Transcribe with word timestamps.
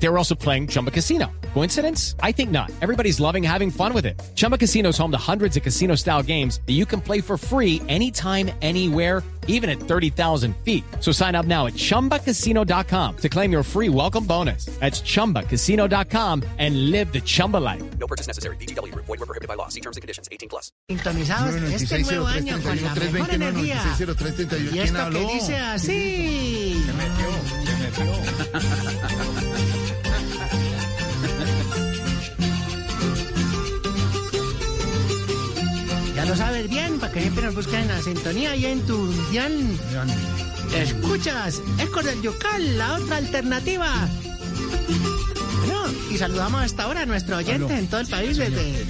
They 0.00 0.08
were 0.08 0.18
also 0.18 0.34
playing 0.34 0.68
Chumba 0.68 0.90
Casino. 0.90 1.30
Coincidence? 1.54 2.14
I 2.22 2.32
think 2.32 2.50
not. 2.50 2.70
Everybody's 2.80 3.18
loving 3.20 3.42
having 3.42 3.70
fun 3.70 3.92
with 3.92 4.06
it. 4.06 4.20
Chumba 4.36 4.56
Casino 4.56 4.90
is 4.90 4.98
home 4.98 5.10
to 5.10 5.18
hundreds 5.18 5.56
of 5.56 5.62
casino 5.62 5.96
style 5.96 6.22
games 6.22 6.60
that 6.66 6.74
you 6.74 6.86
can 6.86 7.00
play 7.00 7.20
for 7.20 7.36
free 7.36 7.82
anytime, 7.88 8.50
anywhere, 8.62 9.22
even 9.48 9.68
at 9.68 9.80
30,000 9.80 10.54
feet. 10.58 10.84
So 11.00 11.10
sign 11.10 11.34
up 11.34 11.46
now 11.46 11.66
at 11.66 11.72
chumbacasino.com 11.72 13.16
to 13.16 13.28
claim 13.28 13.50
your 13.50 13.62
free 13.64 13.88
welcome 13.88 14.24
bonus. 14.24 14.66
That's 14.78 15.00
chumbacasino.com 15.00 16.44
and 16.58 16.90
live 16.90 17.12
the 17.12 17.20
Chumba 17.20 17.56
life. 17.56 17.82
No 17.98 18.06
purchase 18.06 18.28
necessary. 18.28 18.56
BGW. 18.56 18.94
Void 18.94 19.08
were 19.08 19.26
prohibited 19.26 19.48
by 19.48 19.54
law. 19.54 19.68
See 19.68 19.80
terms 19.80 19.96
and 19.96 20.02
conditions. 20.02 20.28
18 20.30 20.48
plus. 20.48 20.70
Sintonizados 20.88 21.56
este 21.72 21.98
nuevo 22.02 22.26
año 22.26 22.62
con 22.62 22.82
la 22.82 22.94
mejor 22.94 23.34
energía. 23.34 23.82
Y 24.72 24.78
esto 24.78 25.10
que 25.10 25.26
dice 25.26 25.56
así. 25.56 26.84
Ya 36.14 36.24
lo 36.24 36.36
sabes 36.36 36.68
bien, 36.68 36.98
para 36.98 37.12
que 37.12 37.20
siempre 37.20 37.44
nos 37.44 37.54
busquen 37.54 37.80
en 37.80 37.88
la 37.88 38.02
sintonía 38.02 38.56
y 38.56 38.66
en 38.66 38.80
tu 38.86 39.12
dian. 39.30 39.52
Escuchas, 40.74 41.62
Ecos 41.78 42.04
del 42.04 42.20
Yucal, 42.22 42.76
la 42.76 42.94
otra 42.96 43.16
alternativa. 43.18 44.08
Bueno, 45.60 45.82
y 46.10 46.18
saludamos 46.18 46.62
hasta 46.62 46.84
ahora 46.84 47.02
a 47.02 47.06
nuestro 47.06 47.36
oyente 47.36 47.78
en 47.78 47.86
todo 47.88 48.00
el 48.00 48.06
país 48.08 48.36
desde, 48.36 48.84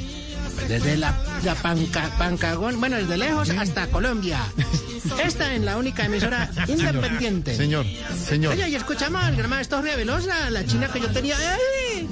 desde 0.69 0.97
la, 0.97 1.15
la 1.45 1.55
Panca- 1.57 2.11
Pancagón, 2.19 2.81
bueno, 2.81 2.97
desde 2.97 3.17
lejos 3.19 3.51
hasta 3.51 3.87
Colombia. 3.89 4.41
Esta 5.25 5.55
en 5.55 5.65
la 5.65 5.77
única 5.77 6.05
emisora 6.05 6.51
independiente. 6.67 7.57
Señor, 7.57 7.87
señor. 8.27 8.53
Oye, 8.55 8.69
y 8.69 8.75
escuchamos 8.75 9.23
al 9.23 9.37
gran 9.37 9.51
maestro 9.51 9.83
Velosa, 9.83 10.51
la 10.51 10.65
china 10.65 10.89
que 10.93 11.01
yo 11.01 11.09
tenía. 11.11 11.37
¡Ay! 11.37 12.09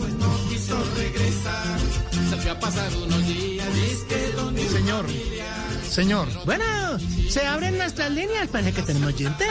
Señor. 4.71 5.07
Señor. 5.89 6.29
Bueno, 6.45 6.65
se 7.29 7.47
abren 7.47 7.79
nuestras 7.79 8.11
líneas, 8.11 8.49
parece 8.49 8.73
que 8.73 8.83
tenemos 8.83 9.15
gente. 9.15 9.45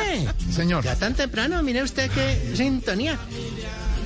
Señor. 0.52 0.84
Ya 0.84 0.96
tan 0.96 1.14
temprano, 1.14 1.62
mire 1.64 1.84
usted 1.84 2.10
qué 2.12 2.56
sintonía. 2.56 3.18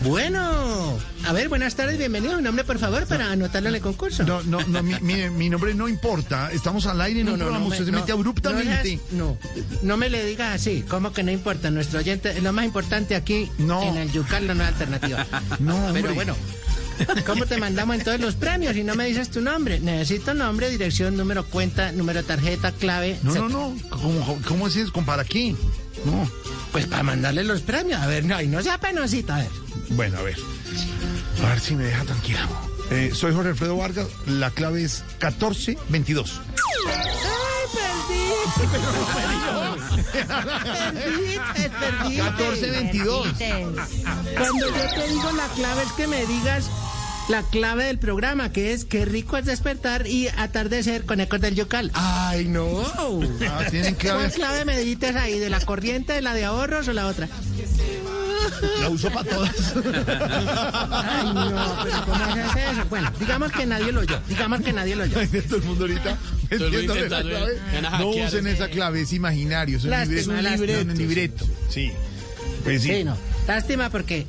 Bueno, 0.03 0.97
a 1.25 1.33
ver, 1.33 1.49
buenas 1.49 1.75
tardes, 1.75 1.97
bienvenido. 1.97 2.37
Un 2.37 2.43
nombre, 2.45 2.63
por 2.63 2.79
favor, 2.79 3.05
para 3.05 3.31
anotarlo 3.33 3.67
en 3.67 3.75
el 3.75 3.81
concurso. 3.81 4.23
No, 4.23 4.41
no, 4.43 4.61
no, 4.65 4.81
mi, 4.81 4.93
mi- 5.01 5.29
mi 5.29 5.49
nombre 5.49 5.73
no 5.73 5.89
importa. 5.89 6.49
Estamos 6.53 6.85
al 6.85 7.01
aire 7.01 7.19
en 7.21 7.27
un 7.29 7.37
programa. 7.37 7.59
me- 7.65 7.71
Usted 7.71 7.85
se 7.85 7.91
no, 7.91 7.99
mete 7.99 8.11
abruptamente. 8.13 8.99
No, 9.11 9.25
no, 9.25 9.37
no 9.83 9.97
me 9.97 10.09
le 10.09 10.25
diga 10.25 10.53
así, 10.53 10.83
como 10.87 11.11
que 11.11 11.21
no 11.23 11.31
importa. 11.31 11.69
Nuestro 11.69 11.99
oyente 11.99 12.29
es 12.31 12.41
lo 12.41 12.53
más 12.53 12.63
importante 12.63 13.15
aquí 13.15 13.51
No. 13.57 13.83
en 13.83 13.97
el 13.97 14.09
Yucal, 14.11 14.47
la 14.47 14.53
nueva 14.53 14.69
alternativa. 14.69 15.25
No, 15.59 15.89
Pero 15.91 16.13
bueno, 16.15 16.35
¿cómo 17.25 17.45
te 17.45 17.57
mandamos 17.57 17.97
en 17.97 18.03
todos 18.05 18.21
los 18.21 18.35
premios 18.35 18.77
y 18.77 18.83
no 18.85 18.95
me 18.95 19.05
dices 19.05 19.29
tu 19.29 19.41
nombre? 19.41 19.81
Necesito 19.81 20.33
nombre, 20.33 20.69
dirección, 20.69 21.17
número 21.17 21.45
cuenta, 21.45 21.91
número 21.91 22.23
tarjeta, 22.23 22.71
clave. 22.71 23.17
No, 23.23 23.33
no, 23.35 23.49
no. 23.49 23.75
¿Cómo, 23.89 24.39
cómo 24.47 24.67
es 24.69 24.77
eso? 24.77 24.93
¿Con 24.93 25.03
¿Para 25.05 25.25
qué? 25.25 25.53
No. 26.05 26.29
Pues 26.71 26.85
para 26.87 27.03
mandarle 27.03 27.43
los 27.43 27.61
premios. 27.61 27.99
A 28.01 28.07
ver, 28.07 28.23
no, 28.23 28.41
y 28.41 28.47
no 28.47 28.61
sea 28.63 28.77
penosita, 28.79 29.35
a 29.35 29.39
ver. 29.39 29.49
Bueno, 29.89 30.17
a 30.19 30.21
ver. 30.21 30.37
A 31.43 31.49
ver 31.49 31.59
si 31.59 31.75
me 31.75 31.85
deja 31.85 32.03
tranquilo. 32.03 32.39
Eh, 32.91 33.11
soy 33.13 33.33
Jorge 33.33 33.49
Alfredo 33.49 33.77
Vargas. 33.77 34.07
La 34.25 34.51
clave 34.51 34.83
es 34.83 35.03
1422. 35.21 36.41
¡Ay, 36.87 37.67
perdí! 37.73 38.29
Perdí, 40.93 41.39
perdí. 41.79 42.21
1422. 42.21 43.27
Cuando 44.37 44.67
yo 44.67 44.89
te 44.95 45.07
digo 45.09 45.31
la 45.33 45.47
clave 45.49 45.83
es 45.83 45.91
que 45.93 46.07
me 46.07 46.25
digas 46.25 46.69
la 47.29 47.43
clave 47.43 47.85
del 47.85 47.99
programa, 47.99 48.51
que 48.51 48.73
es 48.73 48.85
qué 48.85 49.05
rico 49.05 49.37
es 49.37 49.45
despertar 49.45 50.07
y 50.07 50.27
atardecer 50.29 51.05
con 51.05 51.19
ecos 51.19 51.39
del 51.39 51.53
yocal. 51.55 51.91
¡Ay, 51.93 52.45
no! 52.47 52.83
Ah, 53.47 53.65
tienen 53.69 53.95
que 53.95 54.09
¿Cuál 54.09 54.31
clave 54.31 54.65
me 54.65 54.77
dices 54.79 55.15
ahí? 55.15 55.37
¿De 55.39 55.49
la 55.49 55.59
corriente, 55.61 56.13
de 56.13 56.21
la 56.21 56.33
de 56.33 56.45
ahorros 56.45 56.87
o 56.87 56.93
la 56.93 57.05
otra? 57.07 57.27
La 58.81 58.89
uso 58.89 59.09
para 59.11 59.29
todas. 59.29 59.73
Ay, 59.75 61.33
no, 61.33 61.77
pero 61.83 62.05
¿cómo 62.05 62.23
haces 62.23 62.45
eso? 62.71 62.85
Bueno, 62.89 63.11
digamos 63.19 63.51
que 63.51 63.65
nadie 63.65 63.91
lo 63.91 64.01
oyó. 64.01 64.19
Digamos 64.27 64.61
que 64.61 64.73
nadie 64.73 64.95
lo 64.95 65.03
oyó. 65.03 65.15
Todo 65.47 65.57
el 65.57 65.63
mundo 65.63 65.85
ahorita. 65.85 66.17
entiéndame 66.49 67.09
la 67.09 67.21
clave. 67.21 67.61
No 67.99 68.09
usen 68.09 68.47
esa 68.47 68.69
clave, 68.69 69.01
es 69.01 69.13
imaginario. 69.13 69.77
Es 69.77 69.83
un 69.83 69.91
Lástima, 69.91 70.41
libreto. 70.41 70.91
Un 70.91 70.97
libreto. 70.97 71.45
Sí. 71.69 71.91
Pues 72.63 72.81
sí. 72.81 72.89
Sí, 72.89 73.03
no. 73.03 73.17
Lástima 73.47 73.89
porque 73.89 74.25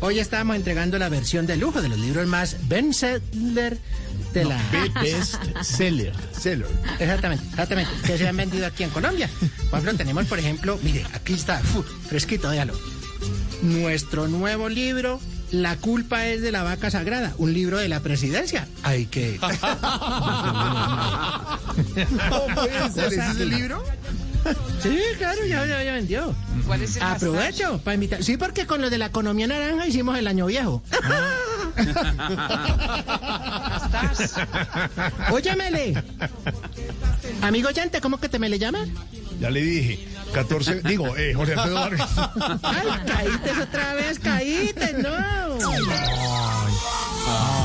hoy 0.00 0.18
estábamos 0.18 0.56
entregando 0.56 0.98
la 0.98 1.08
versión 1.08 1.46
de 1.46 1.56
lujo 1.56 1.80
de 1.80 1.88
los 1.88 1.98
libros 1.98 2.26
más 2.26 2.56
bestseller 2.68 3.78
de 4.32 4.44
la... 4.44 4.60
Best 5.02 5.36
seller. 5.62 6.12
Seller. 6.32 6.66
Exactamente, 6.98 7.44
exactamente. 7.50 7.92
Que 8.04 8.18
se 8.18 8.26
han 8.28 8.36
vendido 8.36 8.66
aquí 8.66 8.82
en 8.82 8.90
Colombia. 8.90 9.30
Por 9.70 9.78
ejemplo, 9.78 9.96
tenemos, 9.96 10.26
por 10.26 10.38
ejemplo, 10.38 10.78
mire, 10.82 11.06
aquí 11.14 11.34
está, 11.34 11.60
fresquito, 12.08 12.50
déjalo. 12.50 12.74
Nuestro 13.64 14.28
nuevo 14.28 14.68
libro, 14.68 15.18
La 15.50 15.76
culpa 15.76 16.26
es 16.26 16.42
de 16.42 16.52
la 16.52 16.62
vaca 16.62 16.90
sagrada, 16.90 17.32
un 17.38 17.54
libro 17.54 17.78
de 17.78 17.88
la 17.88 18.00
presidencia. 18.00 18.68
Hay 18.82 19.06
que... 19.06 19.36
¿Ese 22.94 23.06
es 23.06 23.40
el 23.40 23.48
libro? 23.48 23.82
Sí, 24.82 24.98
claro, 25.16 25.46
ya, 25.46 25.64
ya, 25.64 25.82
ya 25.82 25.94
vendió. 25.94 26.34
¿Cuál 26.66 26.82
es 26.82 26.96
el 26.96 27.02
Aprovecho 27.04 27.80
para 27.82 27.94
invitar. 27.94 28.22
Sí, 28.22 28.36
porque 28.36 28.66
con 28.66 28.82
lo 28.82 28.90
de 28.90 28.98
la 28.98 29.06
economía 29.06 29.46
naranja 29.46 29.86
hicimos 29.86 30.18
el 30.18 30.26
año 30.26 30.44
viejo. 30.44 30.82
Óyemele. 35.32 36.04
Amigo 37.40 37.70
oyente, 37.70 38.02
¿cómo 38.02 38.20
que 38.20 38.28
te 38.28 38.38
me 38.38 38.50
le 38.50 38.58
llamas? 38.58 38.86
Ya 39.40 39.50
le 39.50 39.60
dije. 39.62 40.08
14. 40.32 40.82
Digo, 40.82 41.16
eh, 41.16 41.32
Jorge 41.34 41.52
Alfredo 41.54 41.74
Vargas. 41.76 42.10
Ay, 42.62 42.86
caíste 43.06 43.52
otra 43.62 43.94
vez, 43.94 44.18
caíste, 44.18 44.92
no. 44.94 45.10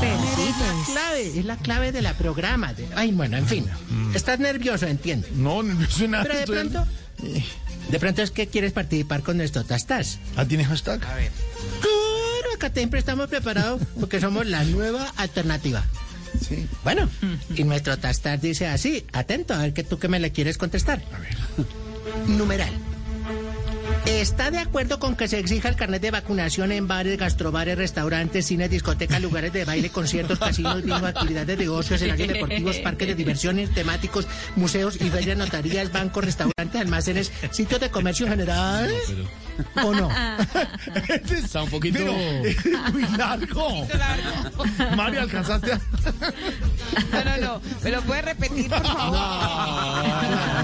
Perdí 0.01 0.49
la 0.59 0.85
clave, 0.93 1.27
es 1.39 1.45
la 1.45 1.57
clave 1.57 1.91
de 1.91 2.01
la 2.01 2.13
programa. 2.13 2.73
de- 2.73 2.87
Ay, 2.95 3.11
bueno, 3.11 3.37
en 3.37 3.47
fin. 3.47 3.65
Estás 4.13 4.39
nervioso, 4.39 4.85
entiendo. 4.87 5.27
No, 5.33 5.63
no 5.63 5.89
soy 5.89 6.07
nada. 6.07 6.23
Pero 6.23 6.35
de 6.35 6.41
estoy- 6.41 6.69
pronto, 6.69 6.87
de 7.89 7.99
pronto 7.99 8.21
es 8.21 8.31
que 8.31 8.47
quieres 8.47 8.71
participar 8.71 9.21
con 9.23 9.37
nuestro 9.37 9.63
tastas. 9.63 10.19
Ah, 10.37 10.45
¿tiene 10.45 10.63
hashtag? 10.65 10.99
Claro, 10.99 12.55
acá 12.55 12.71
siempre 12.73 12.99
estamos 12.99 13.27
preparados 13.29 13.81
porque 13.99 14.21
somos 14.21 14.45
la 14.45 14.63
nueva 14.63 15.11
alternativa. 15.17 15.83
Sí. 16.41 16.67
Bueno, 16.83 17.09
y 17.55 17.63
nuestro 17.63 17.97
tastar 17.97 18.39
dice 18.39 18.67
así, 18.67 19.05
atento, 19.13 19.53
a 19.53 19.59
ver 19.59 19.73
que 19.73 19.83
tú 19.83 19.99
que 19.99 20.07
me 20.07 20.19
le 20.19 20.31
quieres 20.31 20.57
contestar. 20.57 21.01
A 21.13 21.19
ver. 21.19 21.35
Numeral. 22.27 22.73
¿Está 24.05 24.49
de 24.49 24.57
acuerdo 24.57 24.99
con 24.99 25.15
que 25.15 25.27
se 25.27 25.37
exija 25.37 25.69
el 25.69 25.75
carnet 25.75 26.01
de 26.01 26.11
vacunación 26.11 26.71
en 26.71 26.87
bares, 26.87 27.17
gastrobares, 27.17 27.77
restaurantes, 27.77 28.45
cines, 28.45 28.69
discotecas, 28.69 29.21
lugares 29.21 29.53
de 29.53 29.65
baile, 29.65 29.89
conciertos, 29.89 30.39
casinos, 30.39 30.83
bingo, 30.83 31.05
actividades 31.05 31.57
de 31.57 31.69
ocio, 31.69 31.95
escenarios 31.95 32.27
deportivos, 32.27 32.77
parques 32.77 33.07
de 33.07 33.15
diversiones, 33.15 33.73
temáticos, 33.73 34.27
museos 34.55 34.95
y 34.99 35.09
ferias, 35.09 35.37
notarías, 35.37 35.91
bancos, 35.91 36.25
restaurantes, 36.25 36.81
almacenes, 36.81 37.31
sitios 37.51 37.79
de 37.79 37.89
comercio 37.91 38.25
en 38.25 38.31
general? 38.31 38.91
¿O 39.83 39.93
no? 39.93 40.09
Este 41.09 41.35
es- 41.35 41.45
Está 41.45 41.63
un 41.63 41.69
poquito- 41.69 41.99
es 41.99 42.65
muy 42.93 43.05
largo. 43.17 43.87
Mario, 44.95 45.21
¿alcanzaste 45.21 45.73
a.? 45.73 45.79
No, 47.11 47.23
no, 47.23 47.37
no. 47.37 47.61
¿Me 47.83 47.91
lo 47.91 48.01
puede 48.01 48.21
repetir, 48.21 48.69
por 48.69 48.83
favor? 48.83 49.19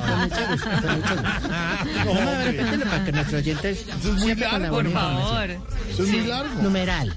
Con 0.08 0.20
mucho 0.22 0.48
gusto, 0.52 0.70
con 0.70 0.96
mucho 0.96 1.16
gusto. 1.16 1.50
Vamos 2.06 2.18
a 2.22 2.44
repetirlo 2.44 2.86
para 2.86 3.06
que 3.06 3.12
nuestros 3.12 3.42
oyentes 3.42 3.86
Eso 3.88 4.14
es 4.16 4.22
muy 4.22 4.36
largo, 4.36 4.76
Por 4.76 4.92
favor. 4.92 5.50
Eso 5.90 6.04
es 6.04 6.10
muy 6.10 6.22
largo. 6.28 6.62
Numeral. 6.62 7.16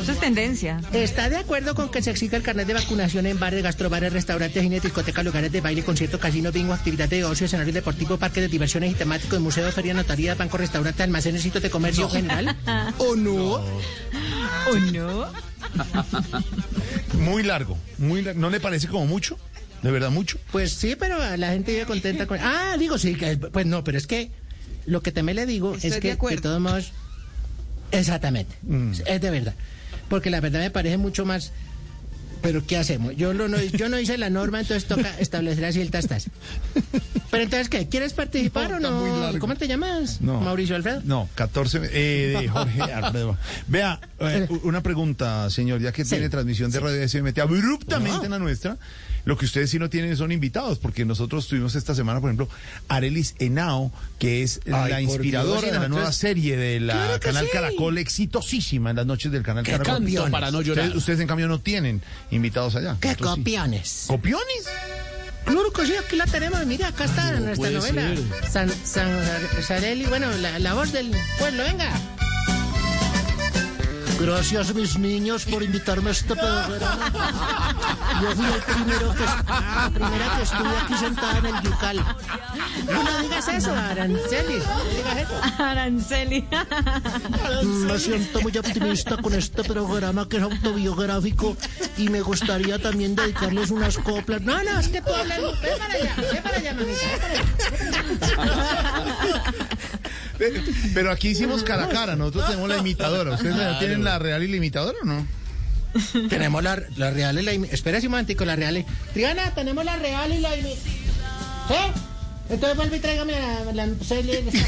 Eso 0.00 0.12
es 0.12 0.18
tendencia. 0.20 0.80
¿Está 0.92 1.28
de 1.28 1.36
acuerdo 1.36 1.74
con 1.74 1.90
que 1.90 2.02
se 2.02 2.10
exija 2.10 2.36
el 2.36 2.42
carnet 2.42 2.66
de 2.66 2.74
vacunación 2.74 3.26
en 3.26 3.38
bares, 3.38 3.62
gastrobares, 3.62 4.12
restaurantes, 4.12 4.62
cines, 4.62 4.82
discotecas, 4.82 5.24
lugares 5.24 5.50
de 5.52 5.60
baile, 5.60 5.82
conciertos, 5.84 6.20
casinos, 6.20 6.52
bingo, 6.52 6.72
actividades 6.72 7.10
de 7.10 7.24
ocio, 7.24 7.46
escenarios 7.46 7.74
deportivos, 7.74 8.18
parques 8.18 8.42
de 8.42 8.48
diversiones 8.48 8.92
y 8.92 8.94
temáticos, 8.94 9.40
museos, 9.40 9.74
ferias, 9.74 9.96
notarías, 9.96 10.36
bancos, 10.38 10.60
restaurantes, 10.60 11.00
almacenes, 11.02 11.42
sitios 11.42 11.62
de 11.62 11.70
comercio 11.70 12.08
general? 12.08 12.56
¿O 12.98 13.16
no? 13.16 13.54
¿O 13.54 14.74
no? 14.92 15.26
Muy 17.18 17.42
largo. 17.42 17.78
Muy 17.98 18.22
lar- 18.22 18.34
¿No 18.36 18.50
le 18.50 18.60
parece 18.60 18.88
como 18.88 19.06
mucho? 19.06 19.38
¿De 19.82 19.90
verdad 19.90 20.10
mucho? 20.10 20.38
Pues 20.52 20.72
sí, 20.72 20.96
pero 20.98 21.18
la 21.36 21.50
gente 21.52 21.72
vive 21.72 21.86
contenta 21.86 22.26
con... 22.26 22.38
Ah, 22.40 22.76
digo, 22.78 22.98
sí, 22.98 23.14
que, 23.14 23.36
pues 23.36 23.66
no, 23.66 23.82
pero 23.82 23.98
es 23.98 24.06
que 24.06 24.30
lo 24.86 25.00
que 25.02 25.12
también 25.12 25.36
le 25.36 25.46
digo 25.46 25.74
Estoy 25.74 25.90
es 25.90 25.96
que 25.98 26.16
de 26.16 26.36
todos 26.40 26.60
modos... 26.60 26.92
Exactamente, 27.92 28.54
Mm. 28.62 28.92
es 29.06 29.20
de 29.20 29.30
verdad. 29.30 29.54
Porque 30.08 30.30
la 30.30 30.40
verdad 30.40 30.60
me 30.60 30.70
parece 30.70 30.96
mucho 30.98 31.24
más 31.24 31.52
Pero 32.42 32.66
¿qué 32.66 32.76
hacemos? 32.76 33.14
Yo, 33.16 33.32
lo 33.32 33.46
no, 33.48 33.56
yo 33.62 33.88
no 33.88 34.00
hice 34.00 34.18
la 34.18 34.28
norma, 34.28 34.58
entonces 34.58 34.86
toca 34.88 35.16
establecer 35.20 35.64
así 35.64 35.80
el 35.80 35.92
tastas. 35.92 36.26
Pero 37.30 37.44
entonces, 37.44 37.68
¿qué? 37.68 37.86
¿Quieres 37.88 38.14
participar 38.14 38.80
No, 38.80 38.88
o 38.88 39.30
no? 39.32 39.38
¿Cómo 39.38 39.54
te 39.54 39.68
llamas? 39.68 40.20
No. 40.20 40.40
Mauricio 40.40 40.74
Alfredo. 40.74 41.02
No, 41.04 41.28
14. 41.36 41.80
Eh, 41.92 42.48
Jorge 42.52 42.82
Alfredo. 42.82 43.38
Vea, 43.68 44.00
eh, 44.18 44.48
una 44.64 44.82
pregunta, 44.82 45.48
señor, 45.50 45.80
ya 45.80 45.92
que 45.92 46.02
Sí. 46.04 46.10
tiene 46.10 46.28
transmisión 46.30 46.72
de 46.72 46.80
radio 46.80 47.08
se 47.08 47.22
mete 47.22 47.40
abruptamente 47.40 48.24
en 48.24 48.32
la 48.32 48.40
nuestra. 48.40 48.76
Lo 49.24 49.36
que 49.36 49.44
ustedes 49.44 49.70
sí 49.70 49.78
no 49.78 49.88
tienen 49.88 50.16
son 50.16 50.32
invitados, 50.32 50.78
porque 50.78 51.04
nosotros 51.04 51.46
tuvimos 51.46 51.74
esta 51.76 51.94
semana, 51.94 52.20
por 52.20 52.30
ejemplo, 52.30 52.48
Arelis 52.88 53.34
Henao, 53.38 53.92
que 54.18 54.42
es 54.42 54.60
Ay, 54.66 54.90
la 54.90 55.00
inspiradora 55.00 55.60
Dios, 55.60 55.72
de 55.74 55.78
la 55.80 55.88
nueva 55.88 56.12
serie 56.12 56.56
de 56.56 56.80
la 56.80 56.94
Claro 56.94 57.20
Canal 57.20 57.44
sí. 57.44 57.50
Caracol, 57.52 57.98
exitosísima 57.98 58.90
en 58.90 58.96
las 58.96 59.06
noches 59.06 59.30
del 59.30 59.42
Canal 59.42 59.64
¡Qué 59.64 59.72
Caracol. 59.72 59.98
copiones! 59.98 60.30
para 60.32 60.50
no 60.50 60.60
llorar. 60.60 60.84
Ustedes, 60.86 60.98
ustedes, 60.98 61.20
en 61.20 61.28
cambio, 61.28 61.46
no 61.46 61.60
tienen 61.60 62.02
invitados 62.30 62.74
allá. 62.74 62.96
¡Qué 63.00 63.08
Nosotros 63.08 63.34
sí. 63.34 63.40
copiones! 63.40 64.04
¿Copiones? 64.08 64.68
Claro 65.44 65.72
que 65.72 65.86
sí, 65.86 65.92
aquí 65.96 66.16
la 66.16 66.26
tenemos. 66.26 66.64
Mira, 66.66 66.88
acá 66.88 67.04
está 67.04 67.38
nuestra 67.40 67.70
novela. 67.70 68.02
ser. 68.16 68.50
San, 68.50 68.70
San 68.84 69.08
Sarelli, 69.66 70.06
bueno, 70.06 70.30
la, 70.38 70.58
la 70.58 70.74
voz 70.74 70.92
del 70.92 71.10
pueblo, 71.38 71.62
venga. 71.64 71.90
Gracias, 74.22 74.72
mis 74.72 74.96
niños, 74.98 75.44
por 75.46 75.64
invitarme 75.64 76.10
a 76.10 76.12
este 76.12 76.34
programa. 76.36 77.12
Yo 78.22 78.30
fui 78.36 78.46
el 78.46 78.62
primero 78.62 79.12
que, 79.14 79.24
La 79.24 79.90
primera 79.92 80.36
que 80.36 80.42
estuve 80.42 80.76
aquí 80.84 80.94
sentada 80.94 81.38
en 81.38 81.46
el 81.46 81.62
yucal. 81.62 81.96
No, 82.86 83.02
no 83.02 83.18
digas 83.18 83.48
eso, 83.48 83.74
Aranceli. 83.74 84.58
No 84.58 84.84
digas 84.84 85.16
eso. 85.18 85.62
Aranceli. 85.62 86.48
me 87.64 87.98
siento 87.98 88.40
muy 88.42 88.56
optimista 88.56 89.16
con 89.16 89.34
este 89.34 89.64
programa 89.64 90.28
que 90.28 90.36
es 90.36 90.42
autobiográfico 90.44 91.56
y 91.98 92.08
me 92.08 92.20
gustaría 92.20 92.78
también 92.78 93.16
dedicarles 93.16 93.72
unas 93.72 93.98
coplas. 93.98 94.40
No, 94.42 94.62
no, 94.62 94.78
es 94.78 94.88
que 94.88 95.02
tú 95.02 95.12
hablas. 95.12 95.40
Ve 95.60 95.72
para 95.78 95.94
allá, 95.94 96.14
ve 96.16 96.42
para 96.42 96.56
allá, 96.58 96.74
mamita. 96.74 97.00
para 98.36 98.42
allá. 98.42 99.42
Pero 100.94 101.10
aquí 101.10 101.28
hicimos 101.28 101.62
cara 101.62 101.84
a 101.84 101.88
cara, 101.88 102.16
nosotros 102.16 102.46
tenemos 102.46 102.68
la 102.68 102.78
imitadora. 102.78 103.32
¿Ustedes 103.34 103.78
tienen 103.78 104.04
la 104.04 104.18
real 104.18 104.42
y 104.42 104.48
la 104.48 104.56
imitadora 104.56 104.98
o 105.02 105.04
no? 105.04 105.26
Tenemos 106.30 106.62
la, 106.62 106.80
la 106.96 107.10
real 107.10 107.38
y 107.38 107.42
la 107.42 107.52
imi- 107.52 107.68
Espera 107.70 107.98
un 107.98 108.08
momentico, 108.08 108.44
la 108.46 108.56
real 108.56 108.78
y... 108.78 108.86
Triana, 109.12 109.54
tenemos 109.54 109.84
la 109.84 109.96
real 109.96 110.32
y 110.32 110.38
la 110.38 110.56
imi- 110.56 110.74
¿Sí? 111.68 111.74
Entonces 112.48 112.76
vuelve 112.76 112.96
y 112.96 113.00
tráigame 113.00 113.32
la... 113.32 113.72
la 113.86 113.88
serie. 114.04 114.42
Venga. 114.42 114.66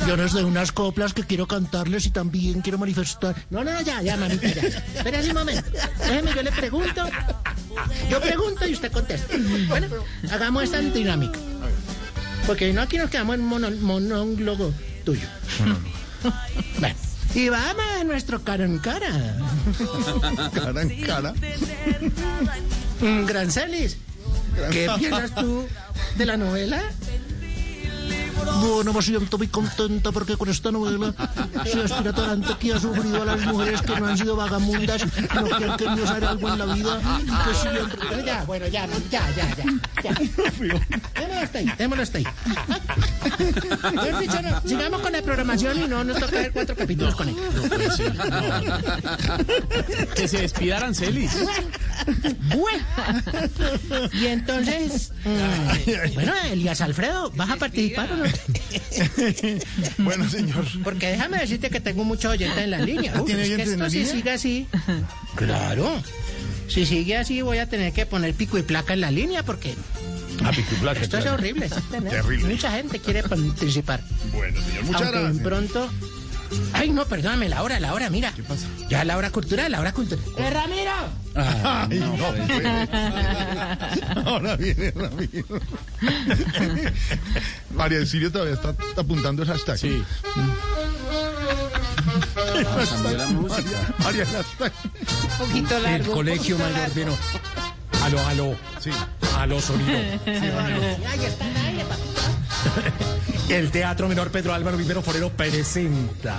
Yo 0.06 0.16
les 0.16 0.32
doy 0.32 0.42
unas 0.44 0.70
coplas 0.72 1.14
que 1.14 1.22
quiero 1.24 1.46
cantarles 1.46 2.04
y 2.06 2.10
también 2.10 2.60
quiero 2.60 2.78
manifestar. 2.78 3.34
No, 3.50 3.64
no, 3.64 3.80
ya, 3.82 4.02
ya, 4.02 4.16
mamita, 4.16 4.48
ya. 4.48 4.62
Espera 4.62 5.20
un 5.20 5.32
momento. 5.34 5.70
Déjeme, 5.98 6.34
yo 6.34 6.42
le 6.42 6.52
pregunto. 6.52 7.08
Yo 8.10 8.20
pregunto 8.20 8.66
y 8.66 8.72
usted 8.74 8.90
contesta. 8.92 9.34
Bueno, 9.68 9.86
hagamos 10.30 10.64
esta 10.64 10.80
dinámica. 10.80 11.38
Porque 12.46 12.72
no, 12.72 12.82
aquí 12.82 12.98
nos 12.98 13.10
quedamos 13.10 13.36
en 13.36 13.44
monólogo 13.44 14.72
tuyo. 15.04 15.26
Bueno, 16.78 16.96
y 17.34 17.48
vamos 17.48 17.84
a 18.00 18.04
nuestro 18.04 18.42
cara 18.42 18.64
en 18.64 18.78
cara. 18.78 19.08
Cara 20.54 20.82
en 20.82 21.02
cara. 21.02 21.34
Mm, 23.00 23.26
Grancelis, 23.26 23.96
¿qué 24.70 24.88
piensas 24.98 25.34
tú 25.34 25.66
de 26.16 26.26
la 26.26 26.36
novela? 26.36 26.80
Bueno, 28.60 28.92
me 28.92 29.02
siento 29.02 29.38
muy 29.38 29.48
contenta 29.48 30.12
porque 30.12 30.36
con 30.36 30.48
esta 30.48 30.70
novela 30.70 31.12
se 31.64 31.82
aspira 31.82 32.12
talante 32.12 32.54
que 32.58 32.72
ha 32.72 32.80
sufrido 32.80 33.22
a 33.22 33.24
las 33.24 33.40
mujeres 33.46 33.82
que 33.82 34.00
no 34.00 34.06
han 34.06 34.18
sido 34.18 34.36
vagamundas, 34.36 35.00
sino 35.00 35.44
que 35.58 35.64
han 35.64 35.76
querido 35.76 36.04
hacer 36.04 36.24
algo 36.24 36.48
en 36.48 36.58
la 36.58 36.66
vida 36.66 37.00
y 37.20 37.26
que 37.26 37.54
siempre... 37.54 38.24
Ya, 38.24 38.44
bueno, 38.44 38.66
ya, 38.68 38.86
ya, 39.10 39.28
ya, 39.34 39.56
ya. 39.56 39.64
ya. 40.02 40.14
Démoslo 41.44 41.44
hasta 41.44 41.58
ahí, 41.58 41.72
démoslo 41.78 42.02
hasta 42.02 42.18
ahí. 42.18 42.26
Mejor 43.92 44.20
dicho, 44.20 44.42
no, 44.42 44.60
sigamos 44.68 45.00
con 45.00 45.12
la 45.12 45.22
programación 45.22 45.82
y 45.82 45.88
no 45.88 46.04
nos 46.04 46.18
toca 46.18 46.36
ver 46.36 46.52
cuatro 46.52 46.76
capítulos 46.76 47.14
con 47.14 47.28
ella. 47.28 48.80
Que 50.14 50.28
se 50.28 50.38
despida 50.42 50.76
Aranceli. 50.78 51.28
Bueno. 52.54 52.84
Y 54.12 54.26
entonces, 54.26 55.12
mm, 55.24 56.14
bueno, 56.14 56.32
Elías 56.50 56.80
Alfredo, 56.80 57.30
¿vas 57.34 57.50
a 57.50 57.56
participar 57.56 58.10
o 58.12 58.16
no? 58.16 58.24
Bueno, 59.98 60.28
señor. 60.28 60.64
Porque 60.82 61.10
déjame 61.10 61.38
decirte 61.38 61.70
que 61.70 61.80
tengo 61.80 62.04
muchos 62.04 62.32
oyentes 62.32 62.58
en 62.58 62.70
la 62.70 62.78
línea. 62.78 63.12
Uf, 63.20 63.26
¿Tiene 63.26 63.42
es 63.42 63.50
que 63.50 63.62
esto 63.62 63.90
si 63.90 64.04
sigue 64.06 64.30
así. 64.30 64.66
Claro. 65.34 66.02
Si 66.68 66.86
sigue 66.86 67.16
así 67.16 67.42
voy 67.42 67.58
a 67.58 67.68
tener 67.68 67.92
que 67.92 68.06
poner 68.06 68.34
pico 68.34 68.58
y 68.58 68.62
placa 68.62 68.94
en 68.94 69.00
la 69.00 69.10
línea 69.10 69.42
porque 69.42 69.74
Ah, 70.44 70.50
esto 71.00 71.18
es 71.18 71.26
horrible. 71.26 71.70
Mucha 72.44 72.70
gente 72.72 72.98
quiere 73.00 73.22
participar. 73.22 74.00
Bueno, 74.32 74.60
señor, 74.60 74.84
muchas 74.84 75.02
Aunque 75.02 75.20
gracias. 75.20 75.42
pronto... 75.42 75.90
Ay, 76.72 76.90
no, 76.90 77.04
perdóname, 77.06 77.48
la 77.48 77.62
hora, 77.62 77.80
la 77.80 77.94
hora, 77.94 78.10
mira. 78.10 78.30
¿Qué 78.32 78.44
pasa? 78.44 78.66
Ya 78.88 79.02
la 79.04 79.16
hora 79.16 79.30
cultural, 79.30 79.72
la 79.72 79.80
hora 79.80 79.92
cultural. 79.92 80.24
¡Eh, 80.36 80.50
Ramiro! 80.50 80.92
Ay, 81.34 81.98
no. 81.98 82.16
Ahora 84.30 84.54
viene 84.54 84.92
Ramiro. 84.92 85.60
María 87.74 87.98
del 87.98 88.06
Sirio 88.06 88.30
todavía 88.30 88.54
está 88.54 88.72
apuntando 88.96 89.42
el 89.42 89.48
hashtag. 89.48 89.78
Sí. 89.78 90.04
Cambió 92.44 93.16
la 93.16 93.26
música. 93.28 93.94
María, 93.98 94.22
el 94.22 94.28
hashtag. 94.28 94.72
Un 95.22 95.46
poquito 95.46 95.78
largo. 95.80 96.04
El 96.06 96.10
colegio 96.12 96.58
mayor 96.58 96.94
vino. 96.94 97.16
Aló, 98.04 98.20
aló. 98.28 98.56
Sí. 98.78 98.90
Sonido. 99.60 99.92
Está 100.26 101.44
al 101.44 101.56
aire, 101.66 101.84
papá. 101.84 102.04
El 103.48 103.70
Teatro 103.70 104.08
Menor 104.08 104.30
Pedro 104.30 104.54
Álvaro 104.54 104.76
Vivero 104.76 105.02
Forero 105.02 105.30
presenta, 105.30 106.38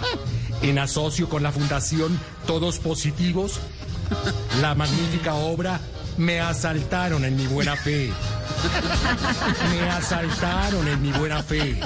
en 0.61 0.79
asocio 0.79 1.29
con 1.29 1.43
la 1.43 1.51
Fundación 1.51 2.19
Todos 2.47 2.79
Positivos, 2.79 3.59
la 4.59 4.75
magnífica 4.75 5.35
obra 5.35 5.79
Me 6.17 6.39
asaltaron 6.39 7.23
en 7.25 7.35
mi 7.35 7.45
buena 7.47 7.75
fe. 7.75 8.11
Me 9.71 9.89
asaltaron 9.89 10.87
en 10.87 11.01
mi 11.01 11.11
buena 11.11 11.43
fe. 11.43 11.79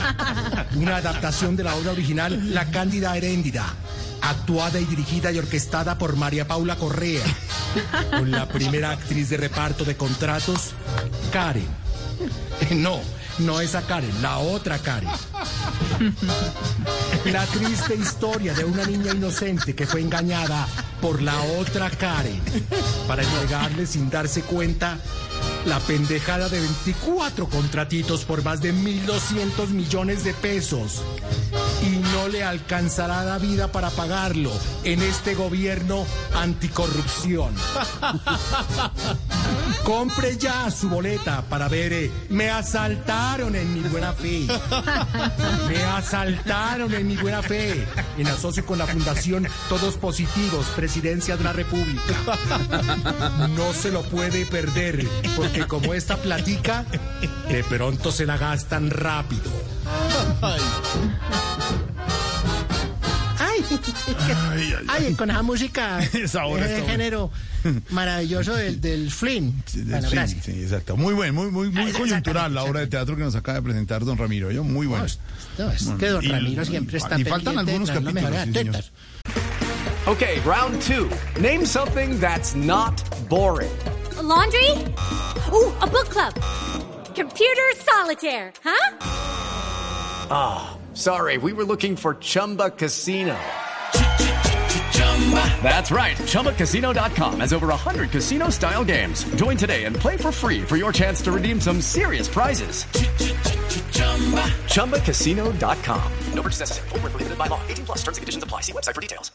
Una 0.76 0.98
adaptación 0.98 1.56
de 1.56 1.64
la 1.64 1.76
obra 1.76 1.92
original 1.92 2.54
La 2.54 2.66
Cándida 2.72 3.16
Heréndida, 3.18 3.66
actuada 4.22 4.80
y 4.80 4.86
dirigida 4.86 5.32
y 5.32 5.40
orquestada 5.40 5.98
por 5.98 6.16
María 6.16 6.48
Paula 6.48 6.76
Correa, 6.76 7.24
con 8.12 8.32
la 8.32 8.48
primera 8.48 8.92
actriz 8.92 9.30
de 9.30 9.38
reparto 9.38 9.86
de 9.86 9.96
contratos, 9.96 10.72
Karen. 11.32 11.68
No, 12.72 13.00
no 13.40 13.62
esa 13.62 13.82
Karen, 13.82 14.22
la 14.22 14.40
otra 14.40 14.78
Karen. 14.80 15.10
La 17.26 17.46
triste 17.46 17.96
historia 17.96 18.54
de 18.54 18.64
una 18.64 18.86
niña 18.86 19.14
inocente 19.14 19.76
que 19.76 19.88
fue 19.88 20.02
engañada 20.02 20.68
por 21.02 21.22
la 21.22 21.40
otra 21.60 21.90
Karen 21.90 22.42
para 23.08 23.24
entregarle 23.24 23.86
sin 23.86 24.10
darse 24.10 24.42
cuenta 24.42 24.98
la 25.66 25.80
pendejada 25.80 26.50
de 26.50 26.60
24 26.60 27.48
contratitos 27.48 28.26
por 28.26 28.44
más 28.44 28.62
de 28.62 28.74
1.200 28.74 29.70
millones 29.70 30.24
de 30.24 30.34
pesos. 30.34 31.02
Y 31.82 31.98
no 32.14 32.28
le 32.28 32.44
alcanzará 32.44 33.24
la 33.24 33.38
vida 33.38 33.72
para 33.72 33.90
pagarlo 33.90 34.52
en 34.84 35.02
este 35.02 35.36
gobierno 35.36 36.06
anticorrupción. 36.36 37.54
Compre 39.84 40.38
ya 40.38 40.70
su 40.70 40.90
boleta 40.90 41.44
para 41.50 41.68
ver 41.68 41.94
eh, 41.94 42.12
Me 42.30 42.50
asaltaron 42.50 43.56
en 43.56 43.74
mi 43.74 43.82
buena 43.90 44.14
fe. 44.14 44.46
Me 45.68 45.84
asaltaron 45.84 46.94
en 46.94 47.08
mi 47.08 47.16
buena 47.16 47.42
fe. 47.42 47.88
En 48.18 48.28
asocio 48.28 48.66
con 48.66 48.78
la 48.78 48.86
Fundación 48.86 49.48
Todos 49.68 49.96
Positivos, 49.96 50.68
Presidencia 50.76 51.38
de 51.38 51.44
la 51.44 51.54
República. 51.54 52.14
No 53.56 53.74
se 53.74 53.92
lo 53.92 54.04
puede 54.04 54.46
perder, 54.46 55.08
porque 55.36 55.66
como 55.66 55.94
esta 55.94 56.18
platica, 56.18 56.86
de 57.48 57.64
pronto 57.64 58.12
se 58.12 58.26
la 58.26 58.38
gastan 58.38 58.90
rápido. 58.90 59.50
Ay, 63.70 64.40
Ay, 64.52 64.74
ay, 64.88 65.06
ay, 65.08 65.14
con 65.16 65.30
esa 65.30 65.42
música, 65.44 66.00
Esa 66.14 66.46
hora 66.46 66.66
ese 66.66 66.76
buena. 66.82 66.92
género 66.92 67.32
maravilloso 67.92 68.56
del, 68.56 68.80
del 68.82 69.12
Flynn. 69.12 69.64
Sí, 69.66 69.84
Bueno, 69.84 70.10
sí, 70.10 70.16
gracias. 70.16 70.46
sí, 70.46 70.52
exacto. 70.64 70.98
Muy 70.98 71.14
buen, 71.14 71.34
muy, 71.36 71.52
muy, 71.52 71.70
muy 71.70 71.84
Ay, 71.88 71.92
coyuntural 71.94 72.54
la 72.54 72.64
obra 72.64 72.80
de 72.82 72.88
teatro 72.88 73.16
que 73.16 73.24
nos 73.24 73.36
acaba 73.36 73.58
de 73.60 73.64
presentar 73.64 74.04
don 74.06 74.18
Ramiro. 74.18 74.50
Yo, 74.52 74.64
muy 74.64 74.88
bueno. 74.88 75.06
No, 75.58 75.72
es 75.72 75.88
que 76.00 76.08
don 76.08 76.24
Y- 76.24 76.28
Ramiro 76.30 76.66
siempre 76.66 76.98
está 76.98 77.20
y 77.20 77.24
faltan 77.26 77.58
algunos 77.60 77.90
capítulos, 77.92 78.32
sí. 78.84 78.92
Okay, 80.08 80.40
round 80.46 80.80
two. 80.82 81.08
Name 81.40 81.66
something 81.66 82.20
that's 82.20 82.56
not 82.56 83.00
boring. 83.30 83.70
A 84.18 84.24
laundry? 84.24 84.72
Ooh, 85.52 85.72
a 85.82 85.86
book 85.88 86.10
club. 86.10 86.34
Computer 87.16 87.64
solitaire, 87.86 88.52
huh? 88.64 88.96
Sorry, 90.94 91.38
we 91.38 91.54
were 91.54 91.64
looking 91.66 91.96
for 91.96 92.16
Chumba 92.20 92.72
Casino. 92.72 93.36
That's 95.62 95.92
right. 95.92 96.18
ChumbaCasino.com 96.18 97.40
has 97.42 97.54
over 97.54 97.68
100 97.68 98.10
casino 98.10 98.50
style 98.50 98.84
games. 98.84 99.26
Join 99.36 99.58
today 99.58 99.84
and 99.86 99.96
play 99.96 100.18
for 100.18 100.32
free 100.32 100.62
for 100.62 100.76
your 100.78 100.92
chance 100.92 101.22
to 101.24 101.32
redeem 101.32 101.62
some 101.62 101.82
serious 101.82 102.28
prizes. 102.28 102.86
ChumbaCasino.com. 104.74 106.12
No 106.34 106.42
purchase 106.42 106.60
necessary. 106.62 106.90
Void 106.90 107.04
where 107.04 107.12
prohibited 107.12 107.38
by 107.38 107.48
law. 107.48 107.60
18 107.70 107.86
plus 107.86 108.00
terms 108.00 108.18
and 108.18 108.24
conditions 108.24 108.44
apply. 108.44 108.62
See 108.62 108.74
website 108.74 108.96
for 108.96 109.02
details. 109.02 109.32